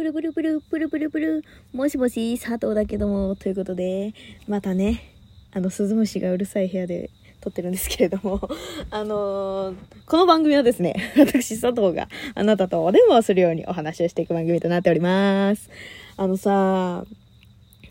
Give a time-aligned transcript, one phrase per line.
[0.00, 4.14] ブルブルブル、ブルブルブル、もしもし、佐藤だけども、ということで、
[4.48, 5.12] またね、
[5.52, 7.10] あの、鈴虫がうるさい部屋で
[7.42, 8.40] 撮ってるんですけれども、
[8.90, 9.76] あのー、
[10.06, 15.68] この番組はですね、 私佐藤があなたとお電話をするようにお話をしていく番組となっております。
[16.16, 17.04] あのさ、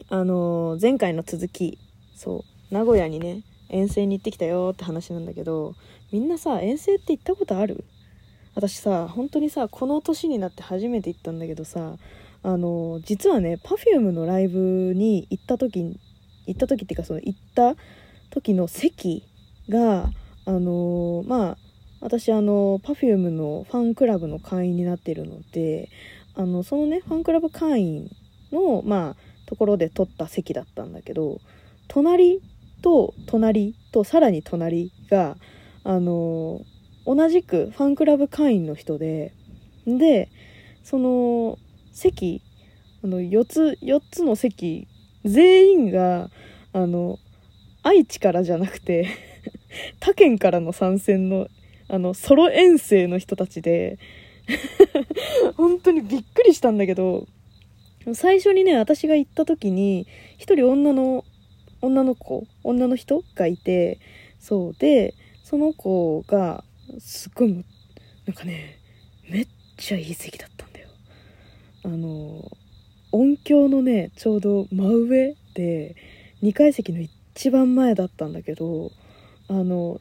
[0.10, 1.78] あのー、前回の続き、
[2.16, 5.76] そう、名古屋にね、遠征に行ってきたよって話なんだけど、
[6.12, 7.84] みんなさ、遠征って行ったことある？
[8.60, 11.96] 私さ本当にさこの年になって初めて行ったんだけどさ
[12.44, 15.98] あの実はね Perfume のライブに行った時
[16.45, 17.76] 行った時っていうかその行った
[18.30, 19.23] 時の席
[19.70, 20.09] が
[20.45, 21.58] あのまあ
[22.02, 25.88] 私あの Perfume のファンクラブの会員になってるので
[26.35, 28.10] あのそのねファンクラブ会員
[28.52, 31.40] のまあところで取った席だったんだけど
[31.88, 32.41] 隣
[32.82, 35.38] と隣とさらに隣が
[35.85, 36.60] あの
[37.09, 39.34] 同じくファンクラブ会員の人で
[39.88, 40.30] で
[40.84, 41.58] その
[41.91, 42.44] 席
[43.04, 44.88] あの4つ4つの席
[45.26, 46.30] 全員が
[46.71, 47.18] あの
[47.82, 49.07] 愛知からじゃなくて
[49.99, 51.48] 他県からの参戦の
[51.87, 53.98] あのソロ遠征の人たちで
[55.57, 57.26] 本当にびっくりしたんだけど
[58.13, 60.05] 最初にね私が行った時に
[60.37, 61.26] 1人女の
[61.82, 63.98] 女の子女の人がいて
[64.38, 66.63] そうでその子が
[67.00, 67.63] すっごいも
[68.25, 68.79] なんかね
[69.29, 69.47] めっ
[69.78, 70.90] ちゃいい席だったんだよ。
[71.84, 72.51] あの
[73.12, 75.96] 音響のねちょうど真上で
[76.44, 78.91] 2階席の一番前だったんだけど
[79.47, 80.00] あの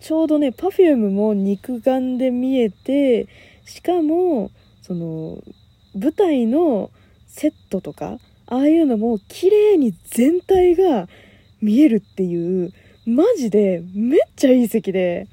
[0.00, 3.28] ちょうどね Perfume も肉眼で見えて
[3.64, 4.50] しかも
[4.82, 5.42] その
[5.94, 6.90] 舞台の
[7.26, 11.08] セットとかああいうのも綺麗に全体が
[11.60, 12.72] 見えるっていう
[13.06, 15.28] マジでめっちゃいい席で。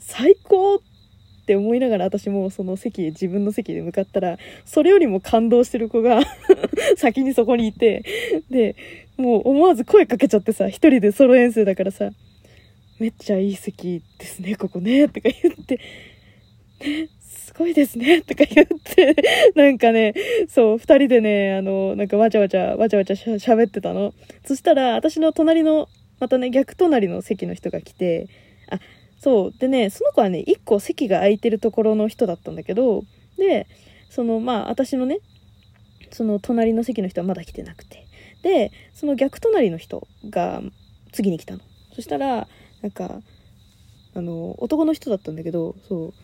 [0.00, 0.78] 最高っ
[1.46, 6.20] て思いながら私もその席へ自分の席で向かったらそれよりも感動してる子が
[6.96, 8.04] 先にそこにいて
[8.50, 8.76] で
[9.16, 12.10] もう思わず声かけちゃってさ一人でソロ遠征だからさ
[13.00, 15.80] 「めっちゃいい席ですねここね」とか言って
[16.86, 19.16] 「ねすごいですね」とか言って
[19.56, 20.14] なんかね
[20.48, 24.14] そう二人でねあのなんかわちゃわちゃわちゃわちゃしゃ喋ってたの。
[24.44, 25.88] そしたら私の隣の
[26.20, 28.28] またね逆隣の席の人が来て
[28.68, 28.78] あ
[29.20, 29.52] そう。
[29.58, 33.04] でねその子はね1個席が空いてるところの人だったんだけど
[33.38, 33.66] で
[34.08, 35.20] そのまあ私のね
[36.10, 38.06] その隣の席の人はまだ来てなくて。
[38.42, 40.62] でその逆隣の人が
[41.12, 41.60] 次に来たの。
[41.94, 42.48] そしたら
[42.80, 43.20] なんか
[44.14, 46.14] あの男の人だったんだけどそ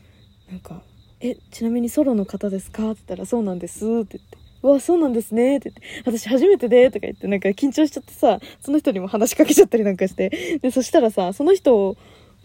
[0.48, 0.50] う。
[0.50, 0.82] なんか
[1.20, 10.58] 「えちなみにソロの方ですか?」って言ったら「そうなんです」って言って「うわそうなんですね」って言って「私初めてで」とか言ってなんか緊張しちゃってさその人にも話しかけちゃったりなんかして。
[10.62, 11.96] でそしたらさその人を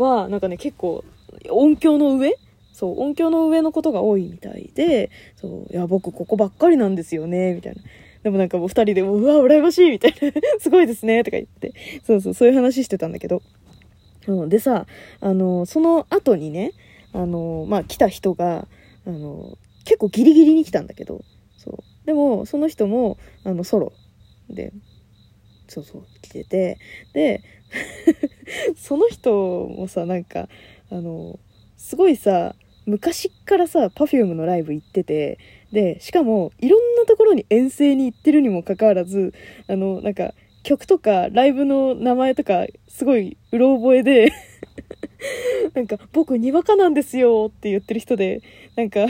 [0.02, 1.04] はなんかね結構
[1.50, 2.36] 音響の上？
[2.74, 7.82] そう音響の上のことが多いみたいでそういや僕ここばっかりなんですよねみたいな。
[8.24, 10.20] でもなんかもう2人でもうわ羨ましいみたいな。
[10.60, 11.74] すごいですねとか言って。
[12.04, 13.42] そうそうそういう話してたんだけど、
[14.48, 14.86] でさ
[15.20, 16.72] あのその後にね
[17.14, 18.68] あのまあ来た人が
[19.06, 21.24] あの結構ギリギリに来たんだけど。
[21.58, 22.06] そう。
[22.06, 23.94] でもその人もあのソロ
[24.50, 24.72] で
[25.68, 26.78] そうそう来てて。
[27.14, 27.44] で
[28.92, 30.50] その人もさなんか
[30.92, 31.40] あの
[31.78, 35.40] すごいさ昔からさ Perfume のライブ行ってて
[35.72, 39.34] でしかもいろんなところに遠征に行ってるにもかかわらず
[39.70, 44.34] あのなんか曲とかライブの名前とかすごいうろ覚えで
[45.74, 48.42] なんか、僕、にわかなんですよって言ってる人で、
[48.76, 49.06] なんか、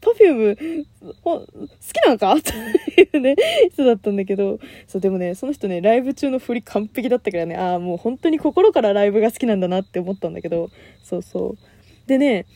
[0.00, 1.46] パフューム、好
[1.92, 2.34] きなのか？
[2.34, 3.36] っていうね、
[3.72, 10.70] 人だったんだけど、そう、でもね、その人ね、ライブ中の振り完璧だったからね、ああ、もう本当に心からライブが好きなんだなって思ったんだけど、
[11.02, 12.08] そうそう。
[12.08, 12.46] でね、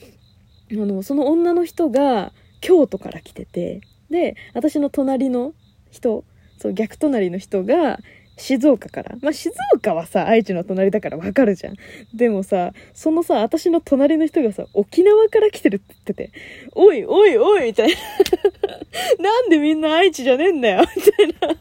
[0.73, 5.55] あの、その女の人が京都から来てて、で、私の隣の
[5.91, 6.25] 人、
[6.59, 8.01] そう、逆隣の人が、
[8.37, 9.17] 静岡から。
[9.23, 11.77] まあ、静岡はさ、愛知の隣だからわかるじゃん。
[12.15, 16.33] でもさ、そのさ、私の隣の人がさ、沖縄から来てるって言ってて、
[16.75, 17.95] おいおいおいみたいな。
[19.23, 21.57] なんでみんな愛知じゃねえんだよみたいな。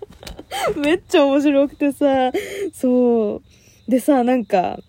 [0.81, 2.31] めっちゃ面白くてさ、
[2.73, 3.41] そ
[3.87, 3.91] う。
[3.91, 4.79] でさ、なんか、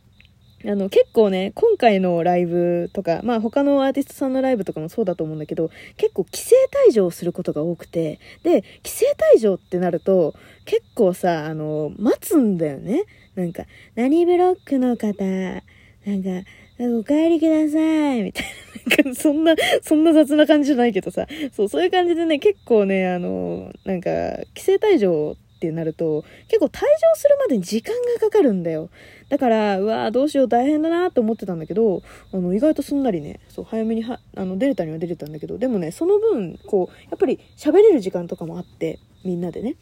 [0.64, 6.54] あの、結構ね、今回のライブとか、まあ他のアーティストさんのライブとかもそうだと思うんだけど、結構規制
[6.88, 13.04] 退場することが多くて、で、規制退場ってなると、結構さ、あの、待つんだよね。
[13.34, 13.64] なんか、
[13.94, 16.48] 何ブロックの方、なんか、
[16.78, 18.44] お帰りください、みたい
[18.86, 19.04] な。
[19.04, 21.26] なんか、そんな、そんな雑な感じじゃないけどさ。
[21.52, 26.82] そう、そういう感じでね、結構ね、あの、なんか、規制退場ってなると、結構退場
[27.14, 28.90] するまでに時間がかかるんだよ。
[29.28, 39.76] だから、うわーどうしよう大変だなと思ってたんだけど、あの、意外とすんなりね、そう、早めには、あの、出れたには出れたんだけど、でもね、その分、こう、やっぱり喋れる時間とかもあって、みんなでね。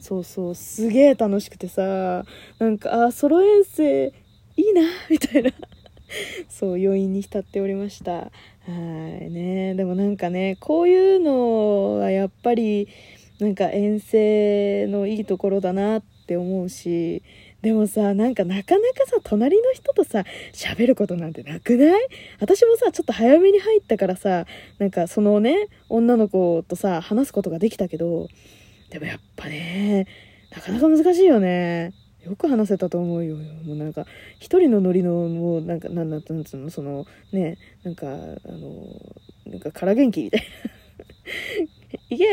[0.00, 2.24] そうそう、すげえ楽しくてさ、
[2.58, 4.12] なんか、あ、ソロ遠征、
[4.56, 5.50] いいな、 みたいな。
[6.48, 8.12] そう、余韻に浸っておりました。
[8.12, 8.30] は
[8.66, 9.74] いね。
[9.74, 12.88] でもなんかね、こういうのはやっぱり、
[13.40, 17.22] なんか遠征のいいところだなって思うし、
[17.62, 22.08] でもさ、なんかなかなかさ、隣の人とさ、喋ることなんてなくない？
[22.40, 24.46] 私もさ、ちょっと早めに入ったからさ、
[24.78, 28.28] なんかそのね、女の子とさ、話すことができたけど、
[28.90, 30.06] でもやっぱね、
[30.54, 31.92] なかなか難しいよね。
[32.24, 33.36] よく話せたと思うよ。
[33.36, 34.04] もうなんか、
[34.38, 38.86] 一人のノリの、もうなんか、なんなんつうの、その、ね、なんか、あの、
[39.46, 40.46] なんか、空元気みたいな。
[42.10, 42.24] いけ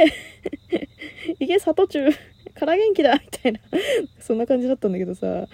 [1.40, 2.10] いけ、里中
[2.56, 3.60] 空元気だみたいな
[4.20, 5.48] そんな感じだったんだけどさ、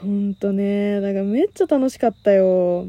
[0.00, 2.86] ほんとね、だからめっちゃ楽しかったよ。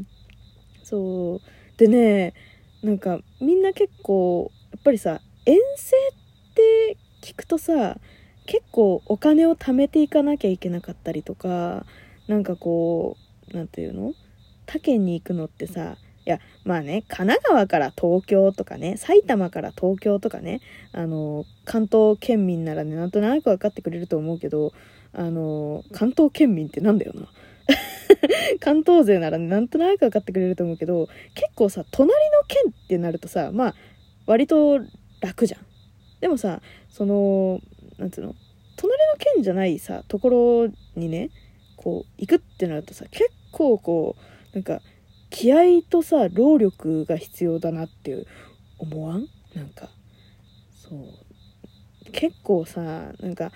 [0.82, 1.78] そう。
[1.78, 2.34] でね、
[2.82, 7.98] なんか、みんな結構、やっぱりさ、遠征って聞くとさ、
[8.46, 11.86] 結構お金を貯めていかなきゃいけなかったりとか
[12.26, 13.16] なんかこ
[13.52, 14.14] う何て言うの？
[14.66, 20.60] 他県に行くのってさいやまあね神奈川から東京とかね埼玉から東京とかね
[20.92, 24.72] あの関東県民ならねなんとなく分かってくれると思うけど
[25.12, 27.28] あの関東県民ってなんだよな。
[28.60, 33.74] 関東勢ならねなんとなく分かってくれると思うけど結構さ隣の県ってなるとさまあ
[34.26, 34.80] 割と
[35.20, 35.60] 楽じゃん。
[36.20, 37.60] でもさその
[37.98, 38.34] なんつうの
[38.76, 40.28] 隣の県じゃないさとこ
[40.66, 41.30] ろにね
[41.76, 44.80] こう行くってなるとさ結構こうなんか
[45.32, 48.26] 気合とさ労力が必要だなって
[48.78, 49.26] 思わん？
[49.54, 49.88] なんか。
[50.70, 52.12] そう。
[52.12, 52.80] 結構さ
[53.20, 53.50] なんか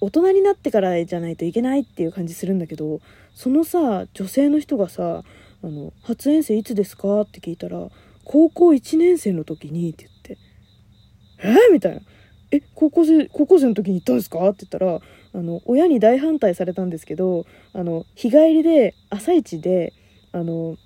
[0.00, 3.00] 大人になってからじゃないといけないっていう感じするんだけど
[3.34, 5.22] そのさ女性の人がさ
[5.62, 7.88] 「あの初遠征いつですか?」って聞いたら
[8.24, 10.38] 「高校1年生の時に」って言って
[11.42, 11.70] 「え？
[11.70, 12.00] ー、みたいな。
[12.52, 15.00] え高校生高校生の時に行ったんですか?」って言ったら
[15.32, 19.92] あの親に大反対されたんですけどあの日帰りで朝一で
[20.30, 20.76] あの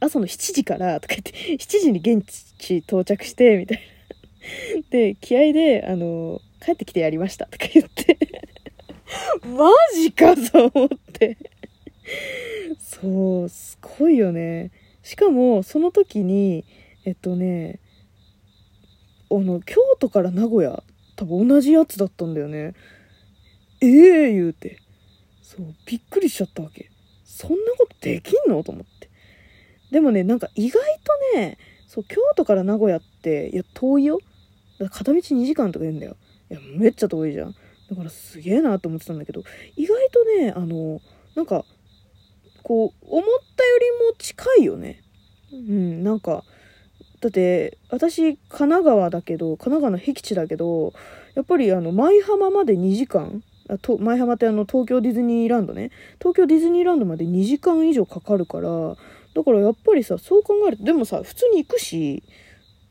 [0.00, 2.24] 朝の7時からとか言って 7時に現
[2.58, 3.98] 地到着してみたいな。
[4.90, 8.18] で気合であの帰ってきてやりましたとか言って。
[9.46, 11.36] マジかと思って。
[12.78, 14.70] そうすごいよね。
[15.02, 16.64] しかもその時に
[17.04, 17.80] えっとね
[19.30, 20.82] あの京都から名古屋
[21.16, 22.74] 多分同じやつだったんだよね。
[23.80, 24.78] ええー、言うて。
[25.42, 26.90] そうびっくりしちゃったわけ。
[27.24, 28.62] そんなことできんの？
[28.62, 29.07] と思って。
[29.90, 30.82] でもねなんか意外
[31.32, 34.20] とねそう京都から名古屋っていや遠いよ。
[34.78, 36.16] だ片道2時間とか言うんだよ。
[36.50, 37.54] いやめっちゃ遠いじゃん。
[37.90, 39.42] だからすげえなと思ってたんだけど
[39.76, 41.00] 意外とねあの
[41.34, 41.64] なんか
[42.62, 43.24] こう思っ
[43.56, 45.02] たよりも近いよね。
[45.52, 46.44] うんなんか
[47.20, 50.92] だって私神奈川だけど神奈川の僻地だけど
[51.34, 55.90] やっぱりあの舞浜まで2時間あと舞浜ってあの東京ディズニーランドね。
[56.18, 58.68] 東京ディズニーランドまで2時間以上かかるから
[59.38, 62.24] だからやっぱりさそう考えるとでもさ普通に行くし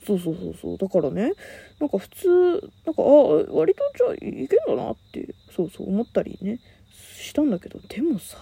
[0.06, 1.34] そうそうそうそうだからね
[1.78, 6.62] なんか普通なんかああ割とじゃあいけんだなってそうそう思ったりね
[7.20, 8.38] したんだけどでもさ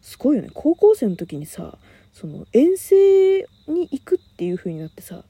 [0.00, 1.76] すごいよね高校生の時にさ
[2.12, 5.24] その遠征に行くっていう風になってさ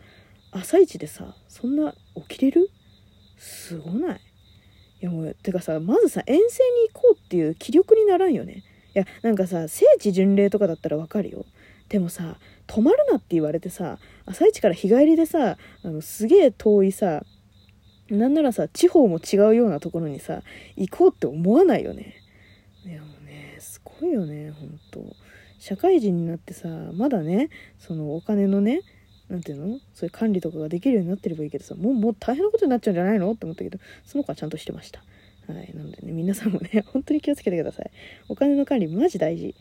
[0.53, 1.95] 朝一でさそんな
[2.29, 2.69] 起きれる？
[3.39, 4.21] すごない。
[5.01, 8.63] いやもうてかさまずさ遠征に行こうっていう気力にならんよね。
[8.95, 11.47] いやなんかさ聖地巡礼とかだったらわかるよ。
[11.89, 12.37] でもさ
[12.67, 17.25] 泊まるなって言われてさ朝一から日帰りでさあのすげえ遠いさ
[18.11, 20.43] なんならさ地方も違うようなところにさ
[20.77, 22.17] 行こうって思わないよね。
[22.85, 25.15] いやもうねすごいよねほんと。
[25.59, 27.49] 社会人になってさまだね
[27.79, 28.83] そのお金のね
[29.31, 29.79] 何ていうの？
[29.95, 33.33] そういう管理とかができるようになってればいいけどさもうもう大変なことになっちゃうんじゃないの？
[33.33, 35.03] って思ったけどその子はちゃんとしてました。
[35.47, 37.91] はいなのでね皆さんもね 本当に気をつけてください。
[38.29, 39.55] お金の管理マジ大事。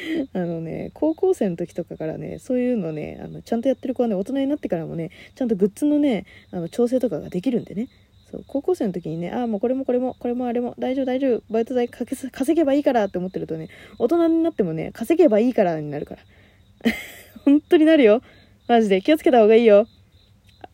[0.32, 7.88] あのね高校生の時とかからねそういうのねあのちゃんとやってる子はね大人になってからもねちゃんとグッズのねあの調整とかができるんでね。
[8.30, 13.68] そう高校生の時にねああもうこれもこれもこれもあれも大丈夫大丈夫バイト代稼げばいいからって思ってるとね
[13.98, 16.22] 大人になってもね稼げばいいからになるから。
[17.44, 18.22] 本当になるよ。
[18.68, 19.02] マジで。
[19.02, 19.86] 気をつけた方がいいよ。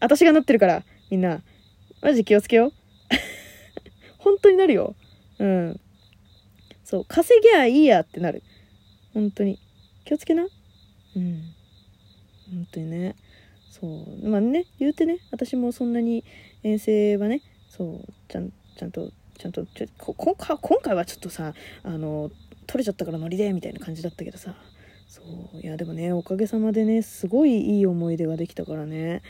[0.00, 1.42] 私がなってるからみんな。
[2.00, 2.72] マジ気をつけよう。
[4.18, 4.94] 本当になるよ。
[5.38, 5.80] うん。
[6.84, 8.42] そう稼げばいいやってなる。
[9.18, 9.58] 本当に。
[10.04, 10.44] 気をつけな。
[10.44, 11.42] うん。
[12.52, 13.16] 本当にね。
[13.68, 14.28] そう。
[14.28, 15.18] まあね言うてね。
[15.32, 16.25] 私もそんなに
[16.62, 22.30] 遠征はねそうちゃんちゃんとちゃんとちょ今回今回はちょっとさあの
[22.68, 24.54] 取れちゃったからノリでみたいな感じだったけどさ。
[25.08, 25.20] そ
[25.52, 25.60] う。
[25.60, 29.22] いやでもねおかげさまでねすごいいい思い出ができたからね。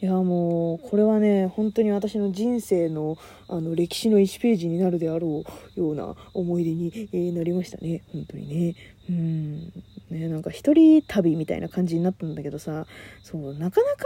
[0.00, 5.44] いやもうこれはね本当に私の人生のあの歴史の1ページになるであろ
[5.76, 8.04] うような思い出に、え、なりましたね。
[8.12, 8.74] 本当にね。
[9.10, 9.72] うん。
[10.10, 12.86] ねなんか一人旅みたいな感じになったんだけどさ。
[13.24, 14.04] そうなかなか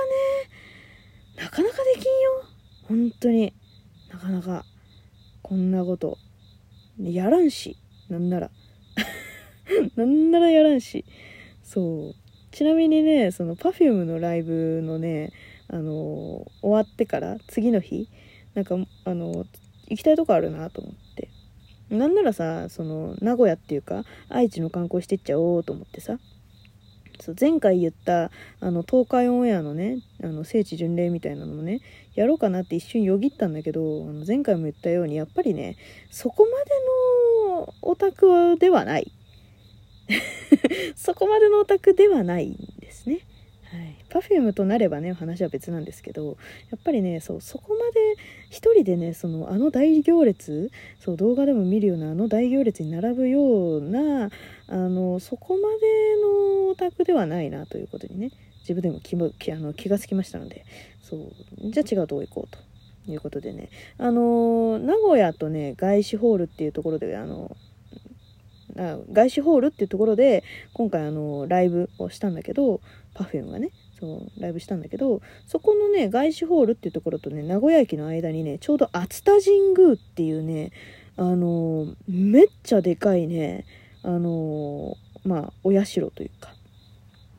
[1.36, 2.44] ねなかなかできんよ。
[2.88, 3.52] 本当に。
[4.10, 4.64] なかなか。
[5.42, 6.16] こんなこと。
[6.98, 7.76] やらんし。
[8.08, 8.50] なんなら。
[9.96, 11.04] なんならやらんし。
[11.62, 12.14] そう。
[12.50, 15.32] ちなみにねその Perfume のライブのね
[15.72, 18.08] あの終わってから次の日
[18.54, 19.44] なんかあの
[19.88, 21.28] 行きたいとこあるなと思って。
[21.90, 26.18] なんならさその名古屋っていうか愛知の観光してっちゃおうと思ってさ。
[27.20, 31.80] そう前回言ったあの東海オンエアのねあの聖地巡礼みたいなのもね
[32.14, 35.76] やろうかなって一瞬よぎったんだけどあの前回も言ったようにやっぱりね
[36.10, 36.70] そこまで
[37.48, 39.12] のオタクではない。
[40.96, 42.48] そこまでのオタクではない。
[42.48, 42.56] ん。
[44.12, 46.36] Perfume となればね話は別なんですけど
[46.70, 48.16] やっぱりねそうそこまで
[48.50, 54.28] 一人でねそのあの大行列そう動画でも見るようなあの大行列に並ぶような
[54.68, 60.66] あのそこまでのオタクではないなということにね自分でも気も気あの気がつきましたので
[61.02, 62.56] そうじゃあ違うとこ行こう
[63.06, 67.56] ということでねあの名古屋とね外資ホールっていうところであの
[68.74, 72.80] 外資ホールっていうところで今回あのライブをしたんだけど
[73.14, 73.70] Perfume がね
[74.02, 80.72] そうライブしたんだけどそこのね外資ホールっていうところとね名古屋駅の間にねちょうど熱田神宮っていうね
[81.16, 83.64] あのめっちゃでかいね
[84.02, 86.52] あのまあお社というか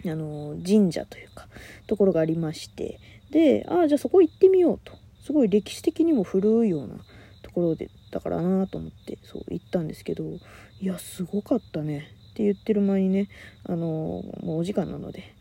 [0.05, 1.49] あの神社というか
[1.85, 5.03] ところがありましてでああじゃあそこ行ってみようと。
[5.23, 6.95] すごい歴史的にも古いような
[7.43, 10.25] ところでだからなと思ってそう行ったんですけど
[10.81, 12.09] いやすごかったね。
[12.31, 13.29] って言ってる間にね
[13.63, 13.77] あの
[14.41, 15.33] もうお時間なので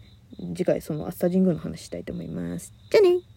[0.54, 2.72] 次回そのアスタ神宮の話したいと思います。
[2.90, 3.31] じゃあね。